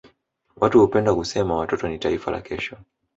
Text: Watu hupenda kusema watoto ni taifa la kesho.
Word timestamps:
Watu 0.55 0.79
hupenda 0.79 1.15
kusema 1.15 1.55
watoto 1.57 1.87
ni 1.87 1.97
taifa 1.99 2.31
la 2.31 2.41
kesho. 2.41 2.77